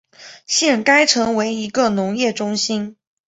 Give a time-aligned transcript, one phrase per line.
[0.47, 2.97] 现该城为一个农业中心。